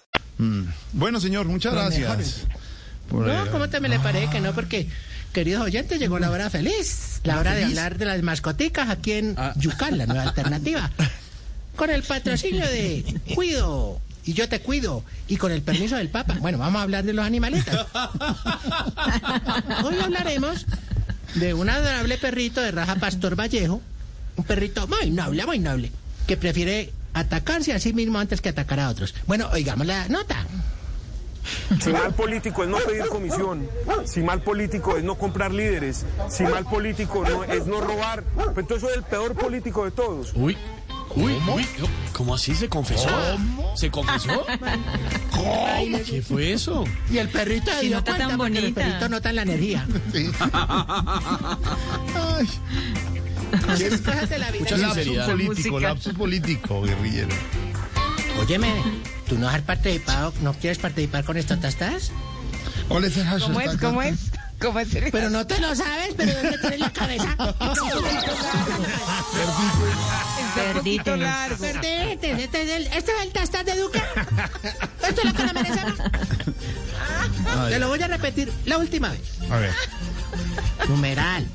Bueno, 0.92 1.20
señor, 1.20 1.46
muchas 1.46 1.72
gracias. 1.74 2.46
Por, 3.08 3.26
No, 3.26 3.44
eh, 3.44 3.48
¿cómo 3.52 3.68
te 3.68 3.78
me 3.80 3.88
le 3.88 3.98
parece 4.00 4.30
que 4.30 4.40
no? 4.40 4.52
Porque, 4.52 4.88
queridos 5.32 5.62
oyentes, 5.64 5.98
llegó 6.00 6.18
la 6.18 6.30
hora 6.30 6.50
feliz. 6.50 7.20
La 7.22 7.38
hora 7.38 7.54
de 7.54 7.64
hablar 7.64 7.98
de 7.98 8.04
las 8.06 8.20
mascoticas 8.22 8.88
aquí 8.90 9.12
en 9.12 9.36
Yucal, 9.56 9.96
la 9.98 10.06
nueva 10.06 10.22
alternativa. 10.24 10.90
Con 11.76 11.90
el 11.90 12.02
patrocinio 12.02 12.66
de 12.66 13.04
Cuido. 13.34 14.00
Y 14.24 14.32
yo 14.32 14.48
te 14.48 14.60
cuido. 14.60 15.04
Y 15.28 15.36
con 15.36 15.52
el 15.52 15.62
permiso 15.62 15.96
del 15.96 16.08
Papa. 16.08 16.36
Bueno, 16.40 16.58
vamos 16.58 16.80
a 16.80 16.82
hablar 16.82 17.04
de 17.04 17.12
los 17.12 17.24
animalitos. 17.24 17.74
Hoy 19.84 19.96
hablaremos 20.02 20.66
de 21.34 21.54
un 21.54 21.68
adorable 21.68 22.18
perrito 22.18 22.60
de 22.60 22.70
raza 22.70 22.96
Pastor 22.96 23.38
Vallejo. 23.38 23.82
Un 24.36 24.44
perrito 24.44 24.86
muy 24.86 25.10
noble, 25.10 25.44
muy 25.46 25.58
noble. 25.58 25.90
Que 26.26 26.36
prefiere 26.36 26.92
atacarse 27.12 27.72
a 27.72 27.78
sí 27.78 27.92
mismo 27.92 28.18
antes 28.18 28.40
que 28.40 28.48
atacar 28.48 28.80
a 28.80 28.88
otros. 28.88 29.14
Bueno, 29.26 29.48
oigamos 29.52 29.86
la 29.86 30.08
nota. 30.08 30.46
Si 31.80 31.90
mal 31.90 32.14
político 32.14 32.62
es 32.64 32.70
no 32.70 32.78
pedir 32.78 33.06
comisión, 33.06 33.68
si 34.06 34.22
mal 34.22 34.40
político 34.40 34.96
es 34.96 35.04
no 35.04 35.16
comprar 35.16 35.52
líderes, 35.52 36.06
si 36.30 36.42
mal 36.44 36.64
político 36.64 37.22
no, 37.28 37.44
es 37.44 37.66
no 37.66 37.82
robar, 37.82 38.24
pues 38.34 38.48
entonces 38.56 38.88
soy 38.88 38.96
el 38.96 39.02
peor 39.02 39.34
político 39.34 39.84
de 39.84 39.90
todos. 39.90 40.32
Uy, 40.34 40.56
uy, 41.14 41.36
uy. 41.54 41.66
¿Cómo 42.14 42.36
así? 42.36 42.54
¿Se 42.54 42.68
confesó? 42.68 43.08
¿Se 43.74 43.90
confesó? 43.90 44.46
¿Qué 46.06 46.22
fue 46.22 46.52
eso? 46.52 46.84
Y 47.10 47.18
el 47.18 47.28
perrito 47.28 47.72
se 47.72 47.80
Qué 47.80 47.86
dio 47.88 47.96
nota 47.96 48.12
cuenta 48.12 48.28
tan 48.28 48.38
porque 48.38 48.58
el 48.58 48.62
bonita. 48.72 48.80
perrito 48.82 49.08
nota 49.08 49.32
la 49.32 49.42
energía. 49.42 49.84
Ay, 52.28 52.48
cosas 54.04 54.28
de 54.30 54.38
la 54.38 54.50
vida. 54.50 54.60
Mucha 54.62 54.76
lapsus 54.76 54.94
sinceridad. 55.04 55.26
político, 55.26 55.70
música. 55.72 55.88
lapsus 55.88 56.14
político, 56.14 56.82
guerrillero. 56.82 57.28
Óyeme, 58.40 58.72
¿tú 59.28 59.38
no 59.38 59.48
has 59.48 59.60
participado, 59.62 60.32
no 60.42 60.52
quieres 60.54 60.78
participar 60.78 61.24
con 61.24 61.36
estas 61.36 61.60
tastas? 61.60 62.10
¿Cuál 62.88 63.04
es 63.04 63.16
el 63.16 63.24
hashtag? 63.26 63.52
¿Cómo 63.52 63.60
es? 63.60 63.76
¿Cómo 63.80 64.02
es? 64.02 64.14
¿Cómo 64.60 64.80
es? 64.80 64.94
el- 64.94 65.10
Pero 65.10 65.30
no 65.30 65.46
te 65.46 65.60
lo 65.60 65.74
sabes, 65.74 66.14
pero 66.16 66.32
¿dónde 66.32 66.58
tienes 66.58 66.80
la 66.80 66.92
cabeza? 66.92 67.36
Largo. 71.16 71.56
Perdiste, 71.58 72.12
este 72.12 72.62
es 72.62 72.70
el, 72.70 72.86
este 72.88 73.12
es 73.12 73.54
el 73.54 73.64
de 73.64 73.76
Duque. 73.76 74.02
Esto 75.08 75.20
es 75.20 75.24
lo 75.24 75.34
que 75.34 75.44
no 75.44 75.52
merecemos. 75.52 75.98
Te 77.68 77.78
lo 77.78 77.88
voy 77.88 78.02
a 78.02 78.08
repetir 78.08 78.52
la 78.64 78.78
última 78.78 79.10
vez. 79.10 79.20
A 79.50 79.56
ver. 79.56 79.74
Numeral. 80.88 81.46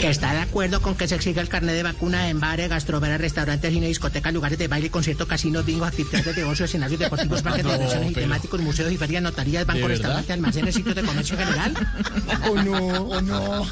Que 0.00 0.10
está 0.10 0.32
de 0.32 0.40
acuerdo 0.40 0.82
con 0.82 0.96
que 0.96 1.08
se 1.08 1.14
exija 1.14 1.40
el 1.40 1.48
carnet 1.48 1.74
de 1.74 1.82
vacuna 1.82 2.28
en 2.28 2.38
bares, 2.38 2.68
gastrobares, 2.68 3.18
restaurantes, 3.18 3.72
cine, 3.72 3.86
discotecas, 3.86 4.34
lugares 4.34 4.58
de 4.58 4.68
baile, 4.68 4.90
conciertos, 4.90 5.26
casinos, 5.26 5.64
bingos, 5.64 5.88
actividades 5.88 6.36
de 6.36 6.44
ocio, 6.44 6.66
escenarios 6.66 7.00
deportivos, 7.00 7.40
parques 7.42 7.64
de 7.64 8.06
y 8.10 8.12
temáticos, 8.12 8.60
museos 8.60 8.92
y 8.92 8.98
ferias, 8.98 9.22
notarías, 9.22 9.64
bancos, 9.64 9.88
restaurantes, 9.88 10.30
almacenes, 10.30 10.74
sitios 10.74 10.94
de 10.94 11.02
comercio 11.02 11.38
general. 11.38 11.74
¿O 12.50 12.54
no? 12.62 12.76
¿O 13.04 13.20
no? 13.22 13.66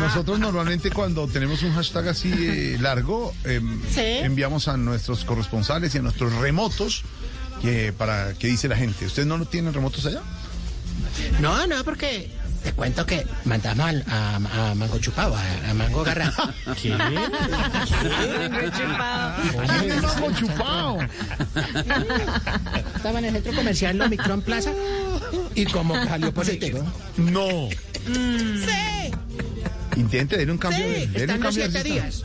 Nosotros 0.00 0.38
normalmente 0.40 0.90
cuando 0.90 1.28
tenemos 1.28 1.62
un 1.62 1.72
hashtag 1.74 2.08
así 2.08 2.32
eh, 2.32 2.78
largo, 2.80 3.32
em, 3.44 3.80
Sí. 3.92 4.00
enviamos 4.00 4.66
a 4.68 4.76
nuestros 4.76 5.24
corresponsales 5.24 5.94
y 5.94 5.98
a 5.98 6.02
nuestros 6.02 6.32
remotos 6.34 7.04
que 7.62 7.92
para 7.92 8.34
qué 8.34 8.48
dice 8.48 8.66
la 8.68 8.76
gente. 8.76 9.06
¿Ustedes 9.06 9.28
no 9.28 9.44
tienen 9.44 9.72
remotos 9.72 10.04
allá? 10.06 10.22
No, 11.40 11.66
no, 11.66 11.82
porque 11.84 12.30
te 12.66 12.72
cuento 12.72 13.06
que 13.06 13.24
mandamos 13.44 13.86
al- 13.86 14.04
a, 14.08 14.70
a 14.70 14.74
Mango 14.74 14.98
Chupado, 14.98 15.36
a, 15.36 15.70
a 15.70 15.74
Mango 15.74 16.02
Garra. 16.02 16.32
¿Qué? 16.82 16.90
¡Mango 20.02 20.32
chupado! 20.36 20.98
Estaba 22.96 23.20
en 23.20 23.24
el 23.26 23.32
centro 23.34 23.54
comercial 23.54 23.96
Lo 23.98 24.08
Micron 24.08 24.42
Plaza 24.42 24.72
y 25.54 25.64
como 25.66 25.94
salió 25.94 26.34
positivo. 26.34 26.84
No. 27.16 27.68
Sí, 28.04 29.12
Intente, 29.96 30.36
denle 30.36 30.52
un 30.52 30.58
cambio. 30.58 30.84
sí, 30.84 31.06
denle 31.06 31.20
está 31.20 31.34
un 31.34 31.40
cambio 31.40 31.70
siete 31.70 31.84
días. 31.84 32.24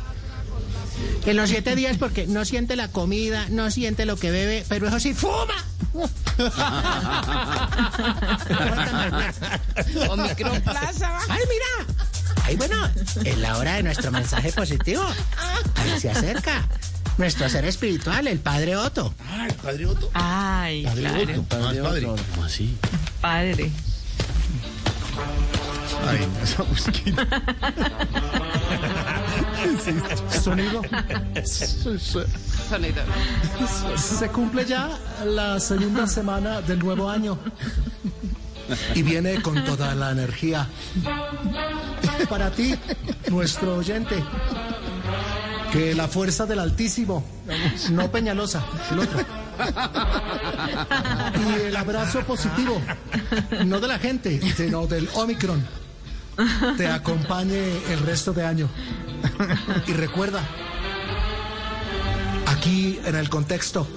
En 1.25 1.37
los 1.37 1.49
siete 1.49 1.75
días 1.75 1.97
porque 1.97 2.27
no 2.27 2.45
siente 2.45 2.75
la 2.75 2.87
comida, 2.87 3.47
no 3.49 3.69
siente 3.71 4.05
lo 4.05 4.17
que 4.17 4.31
bebe, 4.31 4.65
pero 4.67 4.87
eso 4.87 4.99
sí, 4.99 5.13
¡fuma! 5.13 5.55
Omicron 10.09 10.61
Plaza. 10.61 11.09
va. 11.11 11.19
¡Ay, 11.29 11.41
mira! 11.49 11.93
¡Ay, 12.43 12.55
bueno! 12.55 12.89
Es 13.23 13.37
la 13.37 13.57
hora 13.57 13.75
de 13.75 13.83
nuestro 13.83 14.11
mensaje 14.11 14.51
positivo. 14.51 15.03
Ahí 15.75 15.99
se 15.99 16.09
acerca. 16.09 16.67
Nuestro 17.17 17.47
ser 17.49 17.65
espiritual, 17.65 18.25
el 18.27 18.39
Padre 18.39 18.75
Otto. 18.77 19.13
Ay, 19.29 19.51
padre 19.61 19.85
Otto. 19.85 20.09
Ay, 20.13 20.83
Padre 20.83 21.01
claro, 21.01 21.41
Otto. 21.41 21.59
Más 21.59 21.75
padre. 21.77 22.05
¿Cómo 22.05 22.43
así? 22.45 22.77
padre. 23.19 23.69
Ay, 26.07 26.27
esa 26.41 26.63
busquita. 26.63 27.27
Sonido. 30.43 30.81
Sonido. 32.69 33.03
Se 33.97 34.29
cumple 34.29 34.65
ya 34.65 34.97
la 35.25 35.59
segunda 35.59 36.07
semana 36.07 36.61
del 36.61 36.79
nuevo 36.79 37.09
año. 37.09 37.37
Y 38.95 39.03
viene 39.03 39.41
con 39.41 39.63
toda 39.65 39.93
la 39.95 40.11
energía. 40.11 40.67
Para 42.29 42.51
ti, 42.51 42.75
nuestro 43.29 43.75
oyente. 43.75 44.23
Que 45.71 45.95
la 45.95 46.07
fuerza 46.07 46.45
del 46.45 46.59
Altísimo, 46.59 47.23
no 47.91 48.11
Peñalosa, 48.11 48.63
el 48.91 48.99
otro. 48.99 49.19
Y 51.39 51.67
el 51.67 51.75
abrazo 51.75 52.21
positivo, 52.21 52.81
no 53.65 53.79
de 53.79 53.87
la 53.87 53.97
gente, 53.99 54.41
sino 54.55 54.85
del 54.85 55.07
Omicron, 55.13 55.65
te 56.77 56.87
acompañe 56.87 57.77
el 57.89 57.99
resto 57.99 58.33
de 58.33 58.45
año. 58.45 58.69
Y 59.87 59.93
recuerda, 59.93 60.41
aquí 62.47 62.99
en 63.05 63.15
el 63.15 63.29
contexto, 63.29 63.87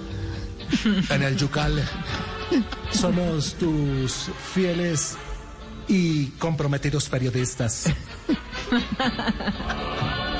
en 1.10 1.22
el 1.22 1.36
Yucal, 1.36 1.82
somos 2.90 3.54
tus 3.54 4.30
fieles 4.52 5.16
y 5.88 6.26
comprometidos 6.38 7.08
periodistas. 7.08 7.86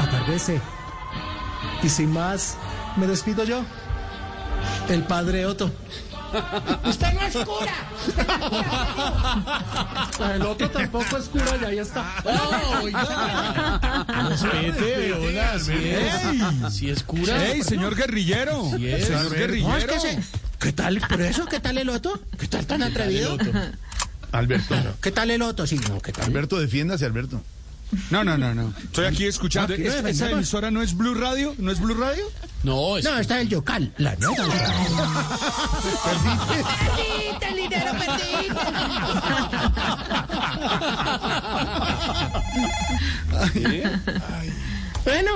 Atardece. 0.01 0.61
Y 1.83 1.89
sin 1.89 2.13
más, 2.13 2.57
me 2.97 3.07
despido 3.07 3.45
yo, 3.45 3.63
el 4.89 5.03
padre 5.03 5.47
Otto. 5.47 5.71
¡Usted 6.85 7.13
no 7.15 7.23
es 7.23 7.37
cura! 7.37 7.75
El 10.35 10.43
otro 10.43 10.71
tampoco 10.71 11.17
es 11.17 11.29
cura 11.29 11.57
y 11.61 11.65
ahí 11.65 11.79
está. 11.79 12.05
Respete, 14.29 15.13
hola, 15.13 15.59
si 15.59 15.73
es, 15.73 16.73
si 16.75 16.91
es 16.91 17.03
cura. 17.03 17.45
¡Ey, 17.53 17.63
señor 17.63 17.95
guerrillero! 17.97 18.71
Sí 18.77 18.89
es. 18.89 19.07
Señor 19.07 19.23
No, 19.25 19.29
es 19.29 19.39
guerrillero. 19.39 19.93
que 19.93 20.01
se... 20.01 20.19
¿Qué 20.59 20.73
tal? 20.73 21.01
¿Por 21.01 21.21
eso? 21.21 21.47
¿Qué 21.47 21.61
tal 21.61 21.79
el 21.79 21.89
Otto? 21.89 22.21
¿Qué 22.39 22.47
tal 22.49 22.67
tan 22.67 22.83
atrevido? 22.83 23.37
Alberto. 24.33 24.75
¿Qué 25.01 25.11
tal 25.11 25.31
el 25.31 25.43
Otto? 25.43 25.67
Sí, 25.67 25.79
no, 25.89 26.01
¿qué 26.01 26.13
tal? 26.13 26.25
Alberto, 26.27 26.59
defiéndase, 26.59 27.05
Alberto. 27.05 27.43
No, 28.11 28.25
no, 28.25 28.37
no, 28.39 28.55
no. 28.55 28.73
Estoy 28.83 29.07
aquí 29.07 29.27
escuchando. 29.27 29.69
No, 29.69 29.75
aquí 29.75 29.83
no 29.85 29.89
¿Esta, 29.89 29.99
esta 29.99 30.09
defendemos. 30.09 30.39
emisora 30.39 30.71
no 30.71 30.83
es 30.83 30.97
Blue 30.97 31.15
Radio? 31.15 31.55
¿No 31.59 31.71
es 31.71 31.81
Blue 31.81 31.95
Radio? 31.95 32.25
No, 32.63 32.97
es 32.97 33.05
No, 33.05 33.19
está 33.19 33.41
el 33.41 33.49
Yocal, 33.49 33.93
la 33.99 34.17
nueva 34.17 34.37
Perdiste 36.85 37.47
el 37.49 37.57
dinero, 37.57 37.91
perdiste. 37.93 38.55
Bueno, 45.05 45.33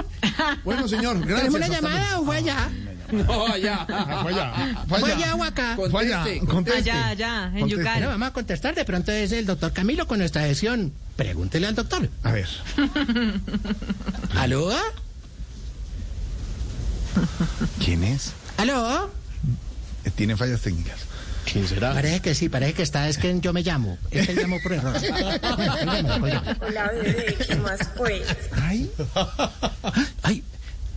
Bueno, 0.64 0.88
señor, 0.88 1.18
gracias. 1.20 1.52
¿tenemos 1.52 1.68
una 1.68 1.68
llamada 1.68 2.18
o 2.20 2.24
fue 2.24 2.36
allá? 2.38 2.68
No, 3.12 3.46
allá. 3.46 3.86
Fue 4.22 4.32
allá. 4.32 4.52
Fue 4.88 5.00
¿Fue 5.00 5.12
allá. 5.12 5.34
o 5.34 5.42
acá? 5.44 5.76
Fue 5.90 6.02
allá. 6.04 6.24
Conteste. 6.46 6.90
Allá, 6.90 7.08
allá, 7.08 7.52
en. 7.54 7.68
Yucal. 7.68 7.94
Bueno, 7.94 8.08
vamos 8.08 8.28
a 8.28 8.32
contestar. 8.32 8.74
De 8.74 8.84
pronto 8.84 9.12
es 9.12 9.32
el 9.32 9.46
doctor 9.46 9.72
Camilo 9.72 10.06
con 10.06 10.18
nuestra 10.18 10.42
sesión. 10.42 10.92
Pregúntele 11.18 11.66
al 11.66 11.74
doctor. 11.74 12.08
A 12.22 12.30
ver. 12.30 12.46
¿Aló? 14.36 14.70
¿Quién 17.84 18.04
es? 18.04 18.34
¿Aló? 18.56 19.10
Eh, 20.04 20.10
Tiene 20.14 20.36
fallas 20.36 20.60
técnicas. 20.60 21.00
¿Quién 21.50 21.66
será? 21.66 21.92
Parece 21.92 22.20
que 22.20 22.36
sí, 22.36 22.48
parece 22.48 22.74
que 22.74 22.82
está. 22.84 23.08
Es 23.08 23.18
que 23.18 23.36
yo 23.40 23.52
me 23.52 23.62
llamo. 23.64 23.98
Es 24.12 24.28
que 24.28 24.34
llamó 24.36 24.60
por 24.62 24.74
error. 24.74 24.94
Hola 26.60 26.92
bebé, 26.92 27.36
¿qué 27.48 27.56
más 27.56 27.80
pues? 27.96 28.22
Ay. 28.52 28.88
Ay. 30.22 30.44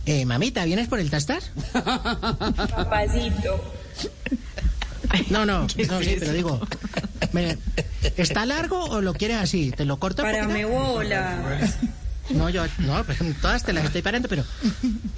Eh, 0.06 0.24
mamita, 0.24 0.64
¿vienes 0.64 0.86
por 0.86 1.00
el 1.00 1.10
tastar? 1.10 1.42
Papacito. 1.72 3.74
No, 5.30 5.44
no, 5.44 5.62
no, 5.62 5.68
sí, 5.68 6.16
pero 6.20 6.32
digo, 6.32 6.60
me- 7.32 7.58
¿está 8.16 8.46
largo 8.46 8.84
o 8.84 9.00
lo 9.00 9.14
quieres 9.14 9.38
así? 9.38 9.70
¿Te 9.70 9.84
lo 9.84 9.98
corto? 9.98 10.22
Párame 10.22 10.64
bola. 10.64 11.38
No, 12.30 12.48
yo, 12.48 12.64
no, 12.78 13.04
pues 13.04 13.18
todas 13.40 13.64
te 13.64 13.72
las 13.72 13.84
estoy 13.84 14.02
parando, 14.02 14.28
pero 14.28 14.44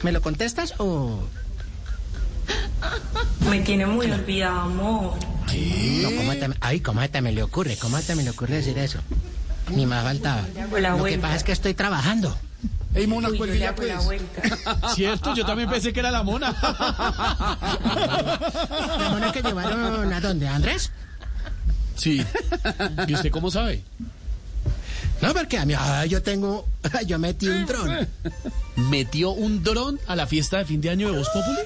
¿me 0.02 0.12
lo 0.12 0.20
contestas 0.22 0.74
o...? 0.78 1.26
Me 3.48 3.60
tiene 3.60 3.86
muy 3.86 4.10
olvidado, 4.10 4.60
amor. 4.60 5.14
No, 6.02 6.10
¿cómo 6.16 6.32
te, 6.32 6.50
ay, 6.60 6.80
¿cómo 6.80 7.08
te 7.08 7.20
me 7.20 7.32
le 7.32 7.42
ocurre? 7.42 7.76
¿Cómo 7.76 8.00
te 8.00 8.14
me 8.14 8.22
le 8.22 8.30
ocurre 8.30 8.56
decir 8.56 8.76
eso? 8.78 8.98
Ni 9.70 9.86
más 9.86 10.02
faltaba. 10.04 10.42
Lo 10.96 11.04
que 11.04 11.18
pasa 11.18 11.36
es 11.36 11.44
que 11.44 11.52
estoy 11.52 11.74
trabajando. 11.74 12.36
Ey, 12.94 13.06
Mona, 13.08 13.28
Uy, 13.28 13.38
yo 13.38 13.46
ya, 13.46 13.70
la 13.70 13.74
pues. 13.74 14.04
vuelta. 14.04 14.88
Cierto, 14.94 15.34
yo 15.34 15.44
también 15.44 15.68
pensé 15.68 15.92
que 15.92 16.00
era 16.00 16.12
la 16.12 16.22
mona. 16.22 16.52
¿La 18.98 19.08
mona 19.10 19.32
que 19.32 19.42
llevaron 19.42 20.12
a 20.12 20.20
dónde? 20.20 20.46
¿A 20.46 20.54
Andrés? 20.54 20.92
Sí. 21.96 22.24
¿Y 23.06 23.14
usted 23.14 23.30
cómo 23.30 23.50
sabe? 23.50 23.82
No, 25.20 25.32
porque 25.32 25.58
a 25.58 25.64
mí, 25.64 25.74
yo 26.08 26.22
tengo, 26.22 26.66
yo 27.06 27.18
metí 27.18 27.48
un 27.48 27.66
dron. 27.66 28.08
¿Metió 28.76 29.30
un 29.30 29.62
dron 29.62 29.98
a 30.06 30.16
la 30.16 30.26
fiesta 30.26 30.58
de 30.58 30.64
fin 30.64 30.80
de 30.80 30.90
año 30.90 31.10
de 31.10 31.18
Voz 31.18 31.28
Populi? 31.30 31.58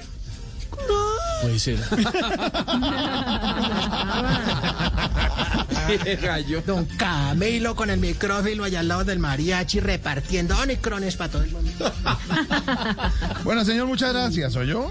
Puede 1.42 1.58
ser. 1.58 1.78
Don 6.66 6.84
Camilo 6.84 7.74
con 7.74 7.90
el 7.90 7.98
micrófono 7.98 8.64
allá 8.64 8.80
al 8.80 8.88
lado 8.88 9.04
del 9.04 9.18
mariachi 9.18 9.80
repartiendo 9.80 10.56
onicrones 10.58 11.16
para 11.16 11.32
todo 11.32 11.42
el 11.42 11.50
mundo. 11.50 11.92
Bueno, 13.42 13.64
señor, 13.64 13.86
muchas 13.86 14.12
gracias. 14.12 14.52
¿Soy 14.52 14.68
yo? 14.68 14.90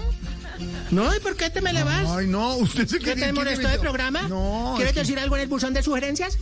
No, 0.90 1.14
¿y 1.14 1.20
por 1.20 1.36
qué 1.36 1.50
te 1.50 1.60
me 1.60 1.72
le 1.72 1.82
vas? 1.82 2.08
Ay, 2.08 2.26
no, 2.26 2.56
usted 2.56 2.86
se 2.86 2.98
¿Qué 2.98 3.14
te 3.14 3.32
molestó 3.32 3.68
el 3.68 3.80
programa? 3.80 4.22
No, 4.22 4.74
¿Quieres 4.76 4.94
decir 4.94 5.18
algo 5.18 5.36
en 5.36 5.42
el 5.42 5.48
buzón 5.48 5.74
de 5.74 5.82
sugerencias? 5.82 6.38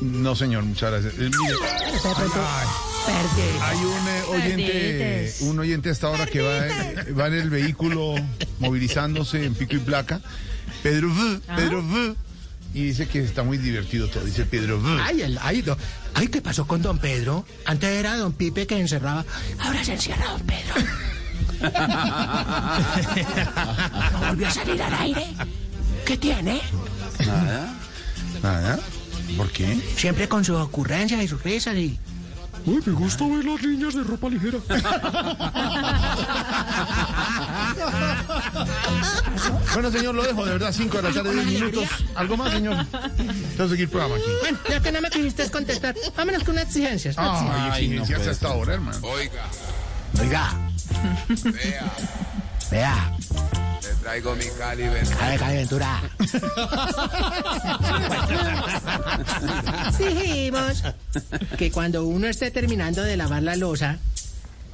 No, 0.00 0.36
señor, 0.36 0.62
muchas 0.62 0.90
gracias. 0.92 1.14
Eh, 1.14 1.30
mire, 1.38 1.54
Perdí. 3.06 3.48
hay 3.60 3.78
un 3.78 4.08
eh, 4.08 4.22
oyente, 4.28 5.34
un 5.40 5.58
oyente 5.58 5.90
hasta 5.90 6.06
ahora 6.06 6.26
que 6.26 6.40
va, 6.40 6.66
eh, 6.66 7.12
va 7.18 7.26
en 7.26 7.34
el 7.34 7.50
vehículo 7.50 8.14
movilizándose 8.60 9.44
en 9.44 9.54
pico 9.54 9.74
y 9.74 9.78
placa. 9.78 10.20
Pedro 10.82 11.08
V, 11.08 11.40
Pedro 11.56 11.80
V. 11.80 12.14
Y 12.74 12.84
dice 12.84 13.08
que 13.08 13.20
está 13.20 13.42
muy 13.42 13.56
divertido 13.56 14.08
todo, 14.08 14.24
dice 14.24 14.44
Pedro 14.44 14.78
V. 14.78 15.00
Ay, 15.02 15.22
el, 15.22 15.38
ay, 15.40 15.64
ay, 16.14 16.28
¿qué 16.28 16.42
pasó 16.42 16.66
con 16.66 16.82
don 16.82 16.98
Pedro? 16.98 17.44
Antes 17.64 17.90
era 17.90 18.16
don 18.16 18.34
Pipe 18.34 18.66
que 18.66 18.78
encerraba. 18.78 19.24
Ahora 19.58 19.82
se 19.82 19.94
encierra 19.94 20.30
don 20.32 20.42
Pedro. 20.42 20.74
¿No 24.12 24.18
volvió 24.28 24.46
a 24.48 24.50
salir 24.50 24.82
al 24.82 24.94
aire? 24.94 25.26
¿Qué 26.04 26.16
tiene? 26.16 26.60
Nada. 28.42 28.78
¿Por 29.36 29.50
qué? 29.50 29.78
Siempre 29.96 30.28
con 30.28 30.44
sus 30.44 30.56
ocurrencias 30.56 31.22
y 31.22 31.28
sus 31.28 31.42
risas 31.42 31.74
y... 31.76 31.98
Uy, 32.66 32.82
me 32.84 32.92
gusta 32.92 33.24
ver 33.26 33.44
las 33.44 33.62
niñas 33.62 33.94
de 33.94 34.02
ropa 34.02 34.28
ligera. 34.28 34.58
Bueno, 39.72 39.90
señor, 39.90 40.14
lo 40.14 40.22
dejo, 40.22 40.44
de 40.44 40.52
verdad, 40.52 40.72
5 40.72 40.96
de 40.96 41.02
la 41.02 41.12
tarde, 41.14 41.32
10 41.44 41.46
minutos. 41.46 41.84
¿Algo 42.14 42.36
más, 42.36 42.52
señor? 42.52 42.84
Tengo 43.16 43.64
que 43.64 43.68
seguir 43.68 43.88
programa 43.90 44.16
aquí. 44.16 44.24
Bueno, 44.40 44.58
ya 44.68 44.80
que 44.80 44.92
no 44.92 45.00
me 45.00 45.10
quisiste 45.10 45.50
contestar, 45.50 45.94
vámonos 46.16 46.42
con 46.44 46.54
unas 46.54 46.66
exigencias. 46.66 47.16
unas 47.16 47.30
Ay, 47.42 47.68
exigencias. 47.68 48.00
exigencias 48.02 48.34
hasta 48.36 48.48
ahora, 48.48 48.74
hermano. 48.74 48.98
Oiga, 49.02 49.44
Oiga, 50.20 50.50
vea, 51.44 51.92
vea, 52.70 53.12
le 53.82 53.94
traigo 54.02 54.34
mi 54.36 54.44
Cali 54.58 54.82
Ventura. 54.88 55.24
a 55.24 55.28
ver, 55.30 55.38
Javi 55.40 55.56
Ventura. 55.56 56.02
Dijimos 59.98 60.82
que 61.56 61.70
cuando 61.70 62.04
uno 62.04 62.26
esté 62.26 62.50
terminando 62.50 63.02
de 63.02 63.16
lavar 63.16 63.42
la 63.42 63.56
losa, 63.56 63.98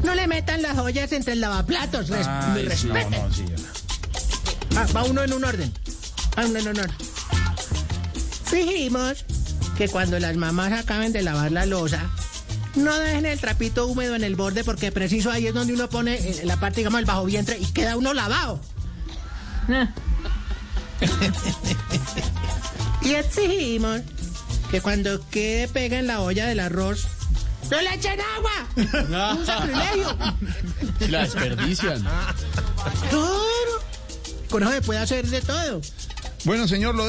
no 0.02 0.14
le 0.14 0.26
metan 0.26 0.62
las 0.62 0.76
ollas 0.78 1.12
entre 1.12 1.34
el 1.34 1.40
lavaplatos. 1.40 2.08
res- 2.08 2.26
No, 2.26 2.54
respeten. 2.54 3.10
no, 3.10 3.32
sí. 3.32 3.44
Ah, 4.76 4.86
va 4.94 5.04
uno 5.04 5.22
en 5.22 5.32
un 5.32 5.44
orden. 5.44 5.72
Va 6.38 6.46
uno 6.46 6.58
en 6.58 6.68
un 6.68 6.78
orden. 6.80 6.96
Dijimos 8.50 9.24
que 9.76 9.88
cuando 9.88 10.18
las 10.18 10.36
mamás 10.36 10.72
acaben 10.72 11.12
de 11.12 11.22
lavar 11.22 11.52
la 11.52 11.66
losa, 11.66 12.02
no 12.74 12.98
dejen 12.98 13.26
el 13.26 13.38
trapito 13.40 13.86
húmedo 13.86 14.14
en 14.14 14.24
el 14.24 14.36
borde 14.36 14.64
porque 14.64 14.90
preciso 14.92 15.30
ahí 15.30 15.46
es 15.46 15.54
donde 15.54 15.72
uno 15.74 15.88
pone 15.88 16.14
eh, 16.14 16.42
la 16.44 16.58
parte, 16.58 16.80
digamos, 16.80 17.00
el 17.00 17.06
bajo 17.06 17.24
vientre 17.24 17.58
y 17.58 17.66
queda 17.66 17.96
uno 17.96 18.14
lavado. 18.14 18.60
y 23.02 23.14
exigimos 23.14 24.00
que 24.70 24.80
cuando 24.80 25.26
quede 25.30 25.68
pega 25.68 25.98
en 25.98 26.06
la 26.06 26.20
olla 26.20 26.46
del 26.46 26.60
arroz, 26.60 27.06
¡no 27.70 27.80
le 27.80 27.94
echen 27.94 28.20
agua! 28.20 29.32
¡Un 29.34 29.46
sacrilegio! 29.46 30.16
La 31.08 31.22
desperdician. 31.22 32.02
¡Claro! 33.10 33.84
Con 34.50 34.62
eso 34.62 34.72
se 34.72 34.82
puede 34.82 35.00
hacer 35.00 35.26
de 35.26 35.40
todo. 35.40 35.80
Bueno, 36.44 36.68
señor, 36.68 36.94
lo 36.94 37.08